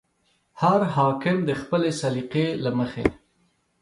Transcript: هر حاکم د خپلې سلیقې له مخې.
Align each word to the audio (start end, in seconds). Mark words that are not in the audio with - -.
هر 0.61 0.79
حاکم 0.95 1.37
د 1.49 1.51
خپلې 1.61 1.91
سلیقې 2.01 2.47
له 2.63 2.71
مخې. 2.77 3.05